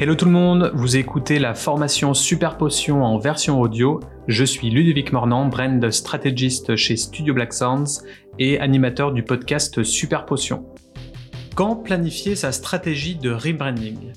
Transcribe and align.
Hello 0.00 0.14
tout 0.14 0.24
le 0.24 0.30
monde, 0.30 0.72
vous 0.72 0.96
écoutez 0.96 1.38
la 1.38 1.54
formation 1.54 2.14
Super 2.14 2.56
Potion 2.56 3.04
en 3.04 3.18
version 3.18 3.60
audio. 3.60 4.00
Je 4.28 4.44
suis 4.44 4.70
Ludovic 4.70 5.12
Mornan, 5.12 5.50
brand 5.50 5.90
strategist 5.90 6.74
chez 6.74 6.96
Studio 6.96 7.34
Black 7.34 7.52
Sounds 7.52 8.02
et 8.38 8.58
animateur 8.60 9.12
du 9.12 9.22
podcast 9.22 9.82
Super 9.82 10.24
Potion. 10.24 10.64
Quand 11.54 11.76
planifier 11.76 12.34
sa 12.34 12.50
stratégie 12.50 13.16
de 13.16 13.30
rebranding? 13.30 14.14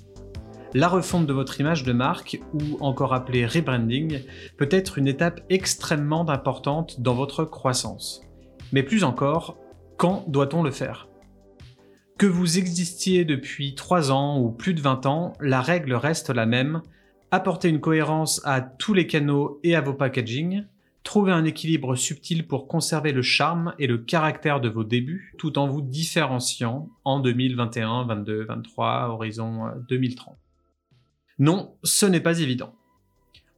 La 0.73 0.88
refonte 0.88 1.27
de 1.27 1.33
votre 1.33 1.59
image 1.59 1.84
de 1.84 1.91
marque, 1.91 2.39
ou 2.54 2.77
encore 2.79 3.13
appelée 3.13 3.45
rebranding, 3.45 4.21
peut 4.55 4.70
être 4.71 4.97
une 4.97 5.09
étape 5.09 5.42
extrêmement 5.50 6.29
importante 6.29 7.01
dans 7.01 7.14
votre 7.14 7.43
croissance. 7.43 8.21
Mais 8.71 8.84
plus 8.84 9.04
encore, 9.04 9.57
quand 9.97 10.23
doit-on 10.29 10.64
le 10.64 10.71
faire? 10.71 11.09
Que 12.23 12.27
vous 12.29 12.57
existiez 12.57 13.25
depuis 13.25 13.75
3 13.75 14.09
ans 14.09 14.39
ou 14.39 14.50
plus 14.50 14.73
de 14.73 14.79
20 14.79 15.07
ans, 15.07 15.33
la 15.41 15.59
règle 15.59 15.93
reste 15.93 16.29
la 16.29 16.45
même. 16.45 16.81
Apporter 17.31 17.68
une 17.68 17.81
cohérence 17.81 18.39
à 18.45 18.61
tous 18.61 18.93
les 18.93 19.07
canaux 19.07 19.59
et 19.61 19.75
à 19.75 19.81
vos 19.81 19.93
packaging, 19.93 20.64
trouver 21.04 21.33
un 21.33 21.43
équilibre 21.43 21.97
subtil 21.97 22.47
pour 22.47 22.69
conserver 22.69 23.11
le 23.11 23.23
charme 23.23 23.73
et 23.78 23.87
le 23.87 23.97
caractère 23.97 24.61
de 24.61 24.69
vos 24.69 24.86
débuts 24.86 25.33
tout 25.37 25.59
en 25.59 25.67
vous 25.67 25.81
différenciant 25.81 26.87
en 27.04 27.19
2021, 27.19 28.05
22, 28.05 28.45
23, 28.45 29.09
horizon 29.09 29.65
2030. 29.89 30.31
Euh, 30.31 30.37
non, 31.39 31.75
ce 31.83 32.05
n'est 32.05 32.22
pas 32.22 32.39
évident. 32.39 32.73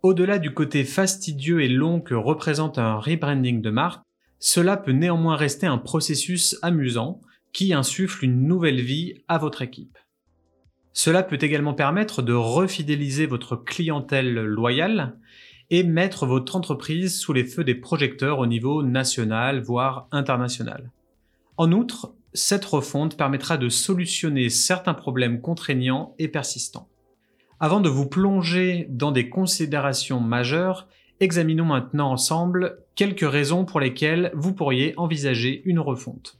Au-delà 0.02 0.40
du 0.40 0.56
côté 0.56 0.86
fastidieux 0.86 1.62
et 1.62 1.70
long 1.70 2.02
que 2.02 2.16
représente 2.16 2.80
un 2.80 2.96
rebranding 2.96 3.62
de 3.62 3.70
marque, 3.70 4.02
cela 4.40 4.76
peut 4.76 4.92
néanmoins 4.92 5.36
rester 5.36 5.68
un 5.68 5.78
processus 5.78 6.58
amusant 6.64 7.22
qui 7.56 7.74
insuffle 7.74 8.26
une 8.26 8.46
nouvelle 8.46 8.82
vie 8.82 9.24
à 9.30 9.38
votre 9.38 9.62
équipe. 9.62 9.98
Cela 10.92 11.24
peut 11.24 11.38
également 11.40 11.74
permettre 11.74 12.22
de 12.22 12.34
refidéliser 12.34 13.28
votre 13.28 13.56
clientèle 13.56 14.34
loyale 14.34 15.18
et 15.70 15.84
mettre 15.84 16.26
votre 16.26 16.58
entreprise 16.58 17.18
sous 17.18 17.32
les 17.32 17.46
feux 17.46 17.64
des 17.64 17.74
projecteurs 17.74 18.40
au 18.40 18.46
niveau 18.46 18.84
national, 18.84 19.62
voire 19.62 20.10
international. 20.12 20.92
En 21.56 21.72
outre, 21.72 22.14
cette 22.34 22.66
refonte 22.66 23.16
permettra 23.16 23.56
de 23.56 23.70
solutionner 23.70 24.50
certains 24.50 24.94
problèmes 24.94 25.40
contraignants 25.40 26.14
et 26.20 26.28
persistants. 26.28 26.90
Avant 27.62 27.80
de 27.80 27.88
vous 27.88 28.06
plonger 28.06 28.86
dans 28.90 29.14
des 29.14 29.30
considérations 29.30 30.20
majeures, 30.20 30.90
examinons 31.22 31.64
maintenant 31.64 32.12
ensemble 32.12 32.80
quelques 32.96 33.22
raisons 33.22 33.64
pour 33.64 33.80
lesquelles 33.80 34.34
vous 34.34 34.54
pourriez 34.54 34.94
envisager 34.98 35.62
une 35.64 35.80
refonte. 35.80 36.38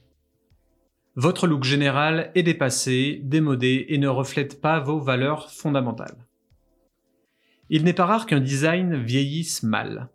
Votre 1.18 1.46
look 1.46 1.64
général 1.64 2.30
est 2.34 2.42
dépassé, 2.42 3.22
démodé 3.24 3.86
et 3.88 3.96
ne 3.96 4.06
reflète 4.06 4.60
pas 4.60 4.80
vos 4.80 5.00
valeurs 5.00 5.50
fondamentales. 5.50 6.26
Il 7.70 7.84
n'est 7.84 7.94
pas 7.94 8.04
rare 8.04 8.26
qu'un 8.26 8.38
design 8.38 9.02
vieillisse 9.02 9.62
mal. 9.62 10.10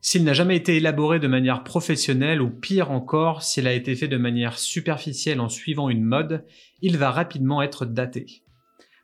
S'il 0.00 0.24
n'a 0.24 0.32
jamais 0.32 0.56
été 0.56 0.78
élaboré 0.78 1.20
de 1.20 1.28
manière 1.28 1.64
professionnelle 1.64 2.40
ou 2.40 2.48
pire 2.48 2.90
encore, 2.90 3.42
s'il 3.42 3.66
a 3.66 3.74
été 3.74 3.94
fait 3.94 4.08
de 4.08 4.16
manière 4.16 4.58
superficielle 4.58 5.38
en 5.38 5.50
suivant 5.50 5.90
une 5.90 6.02
mode, 6.02 6.46
il 6.80 6.96
va 6.96 7.10
rapidement 7.10 7.60
être 7.60 7.84
daté. 7.84 8.42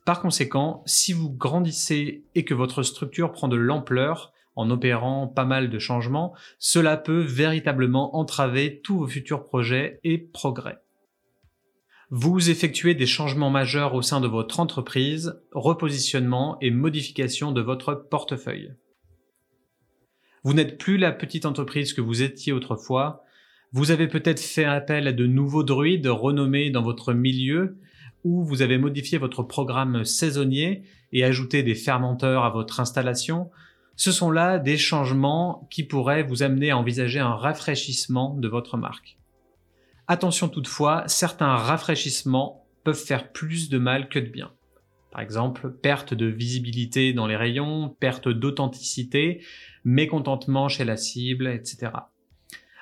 Par 0.06 0.22
conséquent, 0.22 0.82
si 0.86 1.12
vous 1.12 1.30
grandissez 1.30 2.24
et 2.34 2.46
que 2.46 2.54
votre 2.54 2.82
structure 2.82 3.32
prend 3.32 3.48
de 3.48 3.56
l'ampleur, 3.56 4.32
en 4.54 4.70
opérant 4.70 5.26
pas 5.26 5.44
mal 5.44 5.68
de 5.68 5.78
changements, 5.78 6.34
cela 6.58 6.96
peut 6.96 7.20
véritablement 7.20 8.16
entraver 8.16 8.80
tous 8.80 8.96
vos 8.96 9.06
futurs 9.06 9.44
projets 9.44 10.00
et 10.02 10.16
progrès. 10.16 10.78
Vous 12.10 12.50
effectuez 12.50 12.94
des 12.94 13.04
changements 13.04 13.50
majeurs 13.50 13.94
au 13.94 14.00
sein 14.00 14.20
de 14.20 14.28
votre 14.28 14.60
entreprise, 14.60 15.40
repositionnement 15.50 16.56
et 16.60 16.70
modification 16.70 17.50
de 17.50 17.60
votre 17.60 17.94
portefeuille. 17.94 18.72
Vous 20.44 20.54
n'êtes 20.54 20.78
plus 20.78 20.98
la 20.98 21.10
petite 21.10 21.46
entreprise 21.46 21.92
que 21.92 22.00
vous 22.00 22.22
étiez 22.22 22.52
autrefois. 22.52 23.24
Vous 23.72 23.90
avez 23.90 24.06
peut-être 24.06 24.38
fait 24.38 24.64
appel 24.64 25.08
à 25.08 25.12
de 25.12 25.26
nouveaux 25.26 25.64
druides 25.64 26.06
renommés 26.06 26.70
dans 26.70 26.82
votre 26.82 27.12
milieu, 27.12 27.76
ou 28.22 28.44
vous 28.44 28.62
avez 28.62 28.78
modifié 28.78 29.18
votre 29.18 29.42
programme 29.42 30.04
saisonnier 30.04 30.84
et 31.10 31.24
ajouté 31.24 31.64
des 31.64 31.74
fermenteurs 31.74 32.44
à 32.44 32.50
votre 32.50 32.78
installation. 32.78 33.50
Ce 33.96 34.12
sont 34.12 34.30
là 34.30 34.60
des 34.60 34.76
changements 34.76 35.66
qui 35.72 35.82
pourraient 35.82 36.22
vous 36.22 36.44
amener 36.44 36.70
à 36.70 36.78
envisager 36.78 37.18
un 37.18 37.34
rafraîchissement 37.34 38.36
de 38.36 38.46
votre 38.46 38.76
marque. 38.76 39.18
Attention 40.08 40.48
toutefois, 40.48 41.02
certains 41.08 41.56
rafraîchissements 41.56 42.64
peuvent 42.84 42.94
faire 42.94 43.32
plus 43.32 43.68
de 43.68 43.78
mal 43.78 44.08
que 44.08 44.20
de 44.20 44.28
bien. 44.28 44.52
Par 45.10 45.20
exemple, 45.20 45.72
perte 45.72 46.14
de 46.14 46.26
visibilité 46.26 47.12
dans 47.12 47.26
les 47.26 47.36
rayons, 47.36 47.96
perte 47.98 48.28
d'authenticité, 48.28 49.42
mécontentement 49.84 50.68
chez 50.68 50.84
la 50.84 50.96
cible, 50.96 51.48
etc. 51.48 51.90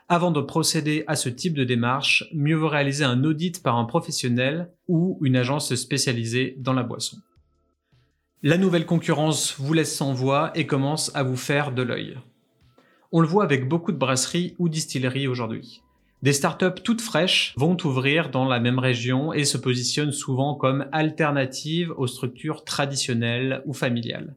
Avant 0.08 0.32
de 0.32 0.42
procéder 0.42 1.04
à 1.06 1.16
ce 1.16 1.30
type 1.30 1.54
de 1.54 1.64
démarche, 1.64 2.28
mieux 2.34 2.56
vaut 2.56 2.68
réaliser 2.68 3.04
un 3.04 3.24
audit 3.24 3.62
par 3.62 3.76
un 3.76 3.86
professionnel 3.86 4.70
ou 4.88 5.18
une 5.22 5.36
agence 5.36 5.74
spécialisée 5.76 6.56
dans 6.58 6.74
la 6.74 6.82
boisson. 6.82 7.16
La 8.42 8.58
nouvelle 8.58 8.84
concurrence 8.84 9.54
vous 9.58 9.72
laisse 9.72 9.96
sans 9.96 10.12
voix 10.12 10.50
et 10.54 10.66
commence 10.66 11.14
à 11.14 11.22
vous 11.22 11.36
faire 11.36 11.72
de 11.72 11.82
l'œil. 11.82 12.18
On 13.12 13.20
le 13.20 13.28
voit 13.28 13.44
avec 13.44 13.66
beaucoup 13.66 13.92
de 13.92 13.96
brasseries 13.96 14.56
ou 14.58 14.68
distilleries 14.68 15.28
aujourd'hui. 15.28 15.83
Des 16.24 16.32
startups 16.32 16.80
toutes 16.82 17.02
fraîches 17.02 17.52
vont 17.58 17.76
ouvrir 17.84 18.30
dans 18.30 18.46
la 18.46 18.58
même 18.58 18.78
région 18.78 19.34
et 19.34 19.44
se 19.44 19.58
positionnent 19.58 20.10
souvent 20.10 20.54
comme 20.54 20.86
alternatives 20.90 21.92
aux 21.98 22.06
structures 22.06 22.64
traditionnelles 22.64 23.62
ou 23.66 23.74
familiales. 23.74 24.34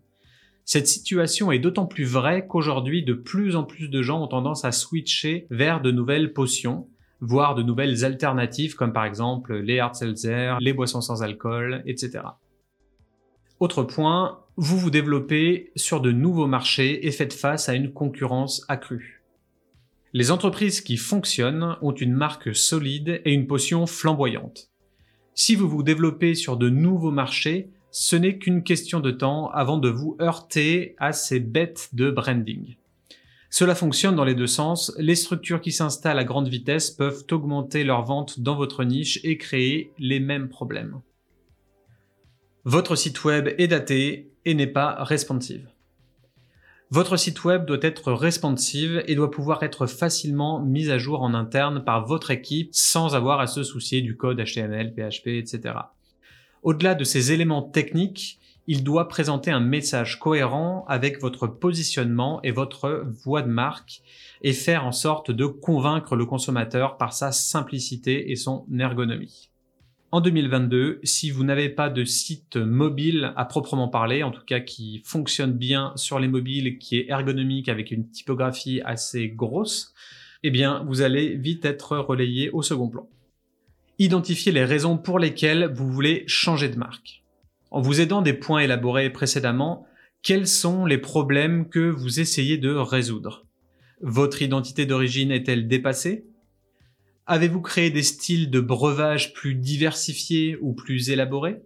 Cette 0.66 0.90
situation 0.90 1.50
est 1.50 1.60
d'autant 1.60 1.86
plus 1.86 2.04
vraie 2.04 2.46
qu'aujourd'hui 2.46 3.06
de 3.06 3.14
plus 3.14 3.56
en 3.56 3.64
plus 3.64 3.88
de 3.88 4.02
gens 4.02 4.22
ont 4.22 4.28
tendance 4.28 4.66
à 4.66 4.74
switcher 4.74 5.48
vers 5.50 5.80
de 5.80 5.92
nouvelles 5.92 6.34
potions, 6.34 6.90
voire 7.22 7.56
de 7.56 7.64
nouvelles 7.64 8.04
alternatives 8.04 8.76
comme 8.76 8.92
par 8.92 9.06
exemple 9.06 9.56
les 9.56 9.80
hard 9.80 9.96
seltzer, 9.96 10.58
les 10.60 10.74
boissons 10.74 11.00
sans 11.00 11.24
alcool, 11.24 11.84
etc. 11.86 12.20
Autre 13.62 13.84
point, 13.84 14.42
vous 14.58 14.78
vous 14.78 14.92
développez 14.92 15.72
sur 15.78 16.02
de 16.02 16.12
nouveaux 16.12 16.48
marchés 16.48 17.08
et 17.08 17.12
faites 17.12 17.34
face 17.34 17.70
à 17.70 17.76
une 17.76 17.94
concurrence 17.94 18.66
accrue. 18.68 19.17
Les 20.14 20.32
entreprises 20.32 20.82
qui 20.82 20.98
fonctionnent 20.98 21.76
ont 21.82 21.94
une 21.94 22.14
marque 22.14 22.56
solide 22.56 23.22
et 23.26 23.34
une 23.34 23.48
potion 23.48 23.86
flamboyante. 23.86 24.70
Si 25.36 25.56
vous 25.56 25.68
vous 25.68 25.84
développez 25.84 26.34
sur 26.34 26.58
de 26.58 26.70
nouveaux 26.70 27.12
marchés, 27.12 27.70
ce 27.92 28.16
n'est 28.16 28.38
qu'une 28.38 28.64
question 28.64 29.00
de 29.00 29.12
temps 29.12 29.50
avant 29.52 29.78
de 29.78 29.90
vous 29.90 30.18
heurter 30.22 30.96
à 30.98 31.12
ces 31.12 31.40
bêtes 31.40 31.90
de 31.94 32.10
branding. 32.10 32.76
Cela 33.50 33.76
fonctionne 33.76 34.16
dans 34.16 34.26
les 34.26 34.36
deux 34.36 34.48
sens. 34.48 34.94
Les 34.98 35.16
structures 35.16 35.62
qui 35.62 35.72
s'installent 35.72 36.20
à 36.20 36.24
grande 36.24 36.48
vitesse 36.48 36.92
peuvent 36.92 37.26
augmenter 37.32 37.84
leurs 37.84 38.04
ventes 38.04 38.40
dans 38.40 38.56
votre 38.56 38.84
niche 38.84 39.20
et 39.24 39.38
créer 39.38 39.92
les 40.00 40.20
mêmes 40.20 40.50
problèmes. 40.50 41.02
Votre 42.66 42.96
site 42.96 43.24
web 43.24 43.50
est 43.58 43.68
daté 43.68 44.32
et 44.46 44.54
n'est 44.54 44.68
pas 44.68 45.04
responsive. 45.04 45.70
Votre 46.90 47.18
site 47.18 47.44
web 47.44 47.66
doit 47.66 47.80
être 47.82 48.14
responsive 48.14 49.04
et 49.08 49.16
doit 49.16 49.30
pouvoir 49.30 49.62
être 49.62 49.88
facilement 49.88 50.62
mis 50.62 50.90
à 50.90 50.98
jour 50.98 51.22
en 51.22 51.34
interne 51.34 51.84
par 51.84 52.06
votre 52.06 52.32
équipe 52.32 52.70
sans 52.72 53.14
avoir 53.14 53.42
à 53.42 53.48
se 53.48 53.62
soucier 53.62 54.02
du 54.02 54.16
code 54.16 54.42
HTML, 54.42 54.94
PHP, 54.94 55.28
etc. 55.28 55.76
Au-delà 56.64 56.96
de 56.96 57.04
ces 57.04 57.34
éléments 57.34 57.62
techniques, 57.62 58.40
il 58.68 58.86
doit 58.86 59.10
présenter 59.10 59.52
un 59.52 59.60
message 59.60 60.18
cohérent 60.18 60.86
avec 60.88 61.20
votre 61.20 61.48
positionnement 61.48 62.42
et 62.44 62.52
votre 62.52 63.06
voix 63.26 63.42
de 63.42 63.50
marque 63.50 64.02
et 64.42 64.54
faire 64.54 64.86
en 64.86 64.94
sorte 64.94 65.30
de 65.30 65.46
convaincre 65.46 66.16
le 66.16 66.26
consommateur 66.26 66.96
par 66.96 67.12
sa 67.12 67.34
simplicité 67.34 68.32
et 68.32 68.38
son 68.38 68.66
ergonomie 68.80 69.50
en 70.12 70.22
2022, 70.22 71.00
si 71.04 71.32
vous 71.32 71.44
n'avez 71.44 71.70
pas 71.70 71.90
de 71.90 72.06
site 72.06 72.56
mobile 72.56 73.34
à 73.36 73.46
proprement 73.46 73.90
parler, 73.90 74.24
en 74.24 74.32
tout 74.32 74.46
cas 74.46 74.62
qui 74.62 75.02
fonctionne 75.04 75.52
bien 75.52 75.92
sur 75.96 76.20
les 76.20 76.30
mobiles, 76.30 76.78
qui 76.78 76.98
est 76.98 77.10
ergonomique 77.10 77.68
avec 77.68 77.92
une 77.92 78.10
typographie 78.10 78.82
assez 78.86 79.28
grosse, 79.28 79.94
eh 80.44 80.50
bien, 80.50 80.84
vous 80.88 81.02
allez 81.02 81.36
vite 81.36 81.66
être 81.66 81.98
relayé 81.98 82.50
au 82.52 82.62
second 82.62 82.88
plan. 82.88 83.10
Identifiez 84.00 84.52
les 84.52 84.64
raisons 84.64 84.98
pour 84.98 85.20
lesquelles 85.20 85.72
vous 85.74 85.92
voulez 85.92 86.24
changer 86.28 86.70
de 86.70 86.78
marque. 86.78 87.24
En 87.70 87.82
vous 87.82 88.00
aidant 88.00 88.22
des 88.22 88.34
points 88.34 88.60
élaborés 88.60 89.10
précédemment, 89.10 89.86
quels 90.24 90.48
sont 90.48 90.86
les 90.86 91.00
problèmes 91.00 91.68
que 91.68 91.90
vous 91.90 92.20
essayez 92.20 92.58
de 92.58 92.74
résoudre? 92.74 93.46
Votre 94.02 94.42
identité 94.42 94.86
d'origine 94.86 95.32
est-elle 95.32 95.68
dépassée? 95.68 96.28
Avez-vous 97.30 97.60
créé 97.60 97.90
des 97.90 98.04
styles 98.04 98.50
de 98.50 98.62
breuvage 98.62 99.34
plus 99.34 99.54
diversifiés 99.54 100.58
ou 100.62 100.72
plus 100.72 101.10
élaborés? 101.10 101.58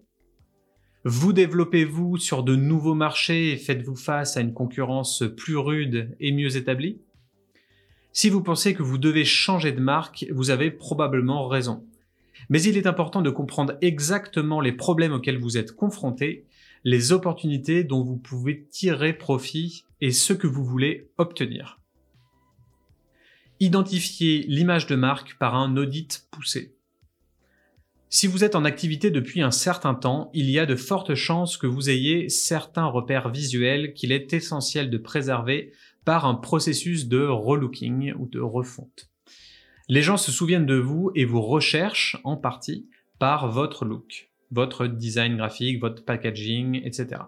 Vous 1.06 1.34
développez-vous 1.34 2.18
sur 2.18 2.42
de 2.42 2.56
nouveaux 2.56 2.96
marchés 2.96 3.52
et 3.52 3.58
faites-vous 3.58 3.96
face 3.96 4.38
à 4.38 4.42
une 4.42 4.56
concurrence 4.56 5.24
plus 5.38 5.58
rude 5.58 6.16
et 6.20 6.32
mieux 6.32 6.58
établie? 6.58 7.00
Si 8.12 8.28
vous 8.28 8.42
pensez 8.42 8.74
que 8.74 8.82
vous 8.82 8.98
devez 8.98 9.24
changer 9.24 9.72
de 9.72 9.80
marque, 9.80 10.26
vous 10.32 10.50
avez 10.50 10.72
probablement 10.72 11.48
raison. 11.48 11.86
Mais 12.50 12.64
il 12.64 12.76
est 12.76 12.88
important 12.88 13.22
de 13.22 13.30
comprendre 13.30 13.78
exactement 13.82 14.62
les 14.62 14.72
problèmes 14.72 15.14
auxquels 15.14 15.38
vous 15.38 15.60
êtes 15.60 15.74
confrontés, 15.74 16.48
les 16.84 17.12
opportunités 17.12 17.84
dont 17.84 18.04
vous 18.04 18.18
pouvez 18.18 18.66
tirer 18.66 19.14
profit 19.14 19.84
et 20.02 20.10
ce 20.10 20.34
que 20.34 20.48
vous 20.48 20.66
voulez 20.66 21.12
obtenir. 21.20 21.81
Identifiez 23.62 24.44
l'image 24.48 24.88
de 24.88 24.96
marque 24.96 25.38
par 25.38 25.54
un 25.54 25.78
audit 25.78 26.26
poussé. 26.32 26.74
Si 28.10 28.26
vous 28.26 28.44
êtes 28.44 28.56
en 28.56 28.66
activité 28.66 29.12
depuis 29.12 29.44
un 29.44 29.52
certain 29.52 29.94
temps, 29.94 30.32
il 30.34 30.50
y 30.50 30.58
a 30.58 30.66
de 30.66 30.76
fortes 30.76 31.14
chances 31.14 31.58
que 31.58 31.68
vous 31.68 31.92
ayez 31.92 32.28
certains 32.28 32.88
repères 32.88 33.30
visuels 33.30 33.94
qu'il 33.94 34.12
est 34.12 34.34
essentiel 34.34 34.90
de 34.90 34.98
préserver 34.98 35.74
par 36.06 36.26
un 36.26 36.34
processus 36.34 37.08
de 37.08 37.24
relooking 37.24 38.14
ou 38.14 38.26
de 38.26 38.40
refonte. 38.40 39.12
Les 39.88 40.02
gens 40.02 40.18
se 40.18 40.32
souviennent 40.32 40.66
de 40.66 40.80
vous 40.80 41.12
et 41.14 41.26
vous 41.26 41.44
recherchent 41.44 42.18
en 42.24 42.38
partie 42.38 42.90
par 43.20 43.48
votre 43.48 43.86
look, 43.86 44.32
votre 44.50 44.88
design 44.88 45.38
graphique, 45.38 45.80
votre 45.80 46.04
packaging, 46.04 46.82
etc. 46.84 47.22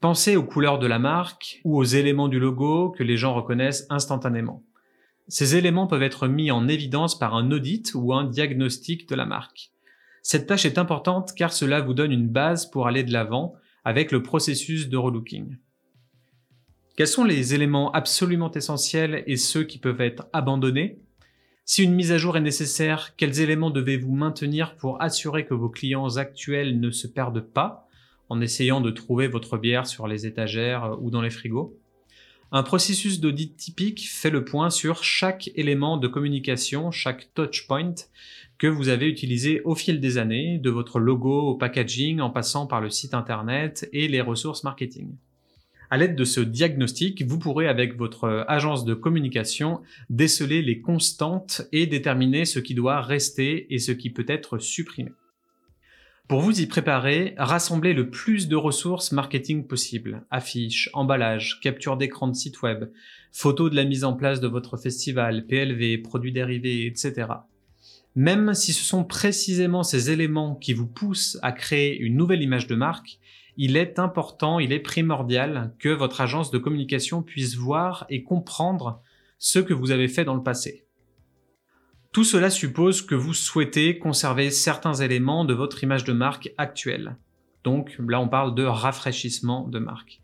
Pensez 0.00 0.36
aux 0.36 0.44
couleurs 0.44 0.78
de 0.78 0.86
la 0.86 0.98
marque 0.98 1.62
ou 1.64 1.78
aux 1.78 1.84
éléments 1.84 2.28
du 2.28 2.38
logo 2.38 2.90
que 2.90 3.02
les 3.02 3.16
gens 3.16 3.32
reconnaissent 3.32 3.86
instantanément. 3.88 4.66
Ces 5.30 5.54
éléments 5.54 5.86
peuvent 5.86 6.02
être 6.02 6.26
mis 6.26 6.50
en 6.50 6.66
évidence 6.66 7.16
par 7.16 7.36
un 7.36 7.52
audit 7.52 7.92
ou 7.94 8.12
un 8.12 8.24
diagnostic 8.24 9.08
de 9.08 9.14
la 9.14 9.26
marque. 9.26 9.70
Cette 10.22 10.48
tâche 10.48 10.66
est 10.66 10.76
importante 10.76 11.34
car 11.36 11.52
cela 11.52 11.80
vous 11.80 11.94
donne 11.94 12.10
une 12.10 12.26
base 12.26 12.68
pour 12.68 12.88
aller 12.88 13.04
de 13.04 13.12
l'avant 13.12 13.54
avec 13.84 14.10
le 14.10 14.24
processus 14.24 14.88
de 14.88 14.96
relooking. 14.96 15.56
Quels 16.96 17.06
sont 17.06 17.22
les 17.22 17.54
éléments 17.54 17.92
absolument 17.92 18.50
essentiels 18.50 19.22
et 19.28 19.36
ceux 19.36 19.62
qui 19.62 19.78
peuvent 19.78 20.00
être 20.00 20.26
abandonnés? 20.32 20.98
Si 21.64 21.84
une 21.84 21.94
mise 21.94 22.10
à 22.10 22.18
jour 22.18 22.36
est 22.36 22.40
nécessaire, 22.40 23.14
quels 23.16 23.40
éléments 23.40 23.70
devez-vous 23.70 24.12
maintenir 24.12 24.76
pour 24.78 25.00
assurer 25.00 25.46
que 25.46 25.54
vos 25.54 25.70
clients 25.70 26.16
actuels 26.16 26.80
ne 26.80 26.90
se 26.90 27.06
perdent 27.06 27.40
pas 27.52 27.86
en 28.28 28.40
essayant 28.40 28.80
de 28.80 28.90
trouver 28.90 29.28
votre 29.28 29.58
bière 29.58 29.86
sur 29.86 30.08
les 30.08 30.26
étagères 30.26 30.98
ou 31.00 31.10
dans 31.10 31.22
les 31.22 31.30
frigos? 31.30 31.79
Un 32.52 32.62
processus 32.64 33.20
d'audit 33.20 33.56
typique 33.56 34.08
fait 34.08 34.30
le 34.30 34.44
point 34.44 34.70
sur 34.70 35.04
chaque 35.04 35.50
élément 35.54 35.96
de 35.96 36.08
communication, 36.08 36.90
chaque 36.90 37.32
touchpoint 37.34 37.94
que 38.58 38.66
vous 38.66 38.88
avez 38.88 39.06
utilisé 39.06 39.62
au 39.64 39.74
fil 39.74 40.00
des 40.00 40.18
années, 40.18 40.58
de 40.58 40.70
votre 40.70 40.98
logo 40.98 41.40
au 41.42 41.54
packaging 41.54 42.20
en 42.20 42.30
passant 42.30 42.66
par 42.66 42.80
le 42.80 42.90
site 42.90 43.14
internet 43.14 43.88
et 43.92 44.08
les 44.08 44.20
ressources 44.20 44.64
marketing. 44.64 45.14
À 45.90 45.96
l'aide 45.96 46.16
de 46.16 46.24
ce 46.24 46.40
diagnostic, 46.40 47.22
vous 47.24 47.38
pourrez 47.38 47.68
avec 47.68 47.96
votre 47.96 48.44
agence 48.48 48.84
de 48.84 48.94
communication 48.94 49.80
déceler 50.08 50.62
les 50.62 50.80
constantes 50.80 51.62
et 51.72 51.86
déterminer 51.86 52.44
ce 52.44 52.58
qui 52.58 52.74
doit 52.74 53.00
rester 53.00 53.72
et 53.72 53.78
ce 53.78 53.92
qui 53.92 54.10
peut 54.10 54.26
être 54.28 54.58
supprimé. 54.58 55.12
Pour 56.30 56.42
vous 56.42 56.60
y 56.60 56.66
préparer, 56.66 57.34
rassemblez 57.38 57.92
le 57.92 58.08
plus 58.08 58.46
de 58.46 58.54
ressources 58.54 59.10
marketing 59.10 59.66
possible. 59.66 60.24
Affiches, 60.30 60.88
emballages, 60.92 61.58
capture 61.60 61.96
d'écran 61.96 62.28
de 62.28 62.36
site 62.36 62.62
web, 62.62 62.84
photos 63.32 63.68
de 63.68 63.74
la 63.74 63.82
mise 63.82 64.04
en 64.04 64.12
place 64.12 64.38
de 64.38 64.46
votre 64.46 64.76
festival, 64.76 65.48
PLV, 65.48 65.98
produits 65.98 66.30
dérivés, 66.30 66.86
etc. 66.86 67.26
Même 68.14 68.54
si 68.54 68.72
ce 68.72 68.84
sont 68.84 69.02
précisément 69.02 69.82
ces 69.82 70.12
éléments 70.12 70.54
qui 70.54 70.72
vous 70.72 70.86
poussent 70.86 71.36
à 71.42 71.50
créer 71.50 71.98
une 71.98 72.14
nouvelle 72.14 72.42
image 72.42 72.68
de 72.68 72.76
marque, 72.76 73.18
il 73.56 73.76
est 73.76 73.98
important, 73.98 74.60
il 74.60 74.72
est 74.72 74.78
primordial 74.78 75.74
que 75.80 75.88
votre 75.88 76.20
agence 76.20 76.52
de 76.52 76.58
communication 76.58 77.24
puisse 77.24 77.56
voir 77.56 78.06
et 78.08 78.22
comprendre 78.22 79.02
ce 79.40 79.58
que 79.58 79.74
vous 79.74 79.90
avez 79.90 80.06
fait 80.06 80.24
dans 80.24 80.36
le 80.36 80.44
passé. 80.44 80.86
Tout 82.12 82.24
cela 82.24 82.50
suppose 82.50 83.02
que 83.02 83.14
vous 83.14 83.34
souhaitez 83.34 83.98
conserver 83.98 84.50
certains 84.50 84.94
éléments 84.94 85.44
de 85.44 85.54
votre 85.54 85.84
image 85.84 86.02
de 86.02 86.12
marque 86.12 86.52
actuelle. 86.58 87.16
Donc 87.62 87.96
là, 88.00 88.20
on 88.20 88.28
parle 88.28 88.56
de 88.56 88.64
rafraîchissement 88.64 89.68
de 89.68 89.78
marque. 89.78 90.20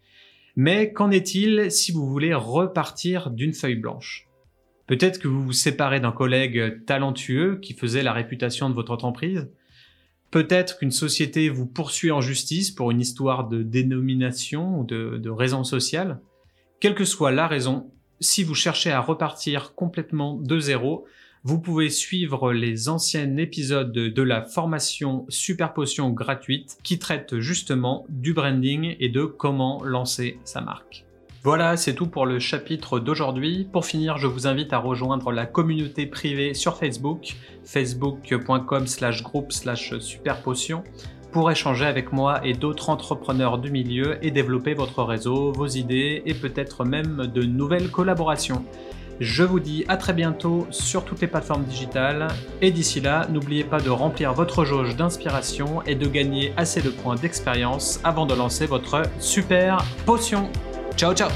Mais 0.57 0.93
qu'en 0.93 1.13
est-il 1.13 1.71
si 1.71 1.93
vous 1.93 2.09
voulez 2.09 2.35
repartir 2.35 3.31
d'une 3.31 3.53
feuille 3.53 3.77
blanche? 3.77 4.27
Peut-être 4.89 5.21
que 5.21 5.29
vous 5.29 5.43
vous 5.43 5.53
séparez 5.53 6.01
d'un 6.01 6.11
collègue 6.11 6.85
talentueux 6.87 7.59
qui 7.63 7.73
faisait 7.73 8.03
la 8.03 8.13
réputation 8.13 8.69
de 8.69 8.75
votre 8.75 8.93
entreprise? 8.93 9.49
Peut-être 10.33 10.79
qu'une 10.79 10.91
société 10.91 11.49
vous 11.51 11.67
poursuit 11.67 12.11
en 12.11 12.21
justice 12.21 12.73
pour 12.73 12.91
une 12.91 13.01
histoire 13.01 13.49
de 13.49 13.63
dénomination 13.63 14.81
ou 14.81 14.85
de, 14.85 15.31
raison 15.31 15.63
sociale? 15.63 16.21
Quelle 16.81 16.97
que 16.97 17.05
soit 17.05 17.31
la 17.31 17.47
raison, 17.47 17.93
si 18.19 18.43
vous 18.43 18.55
cherchez 18.55 18.91
à 18.91 19.01
repartir 19.01 19.75
complètement 19.75 20.35
de 20.35 20.59
zéro, 20.59 21.07
vous 21.47 21.61
pouvez 21.61 21.91
suivre 21.91 22.53
les 22.53 22.89
anciens 22.89 23.37
épisodes 23.37 23.93
de 23.93 24.23
la 24.23 24.43
formation 24.43 25.27
Super 25.29 25.75
Potion 25.75 26.11
gratuite 26.11 26.77
qui 26.83 26.99
traite 26.99 27.39
justement 27.39 28.05
du 28.09 28.35
branding 28.35 28.97
et 28.99 29.09
de 29.09 29.25
comment 29.27 29.81
lancer 29.85 30.41
sa 30.43 30.61
marque. 30.61 31.07
Voilà, 31.45 31.77
c'est 31.77 31.95
tout 31.95 32.09
pour 32.09 32.27
le 32.27 32.41
chapitre 32.41 32.99
d'aujourd'hui. 32.99 33.69
Pour 33.73 33.87
finir, 33.87 34.19
je 34.19 34.27
vous 34.27 34.49
invite 34.49 34.73
à 34.73 34.79
rejoindre 34.79 35.31
la 35.31 35.47
communauté 35.47 36.07
privée 36.07 36.53
sur 36.53 36.77
Facebook, 36.77 37.37
facebook.com 37.63 38.89
slash 38.89 39.23
groupe 39.23 39.53
slash 39.53 39.97
superpotion, 40.01 40.83
pour 41.37 41.51
échanger 41.51 41.85
avec 41.85 42.15
moi 42.15 42.41
et 42.47 42.55
d'autres 42.55 42.89
entrepreneurs 42.89 43.59
du 43.59 43.71
milieu 43.71 44.17
et 44.25 44.31
développer 44.31 44.73
votre 44.73 45.03
réseau, 45.03 45.53
vos 45.53 45.67
idées 45.67 46.23
et 46.25 46.33
peut-être 46.33 46.87
même 46.87 47.27
de 47.27 47.43
nouvelles 47.43 47.91
collaborations. 47.91 48.65
Je 49.21 49.43
vous 49.43 49.61
dis 49.61 49.85
à 49.87 49.99
très 49.99 50.15
bientôt 50.15 50.67
sur 50.71 51.05
toutes 51.05 51.21
les 51.21 51.27
plateformes 51.27 51.65
digitales 51.65 52.29
et 52.63 52.71
d'ici 52.71 53.03
là, 53.03 53.27
n'oubliez 53.29 53.65
pas 53.65 53.81
de 53.81 53.91
remplir 53.91 54.33
votre 54.33 54.65
jauge 54.65 54.97
d'inspiration 54.97 55.83
et 55.83 55.95
de 55.95 56.09
gagner 56.09 56.55
assez 56.57 56.81
de 56.81 56.89
points 56.89 57.17
d'expérience 57.17 58.01
avant 58.03 58.25
de 58.25 58.33
lancer 58.33 58.65
votre 58.65 59.03
super 59.19 59.85
potion. 60.07 60.49
Ciao 60.97 61.13
ciao 61.13 61.29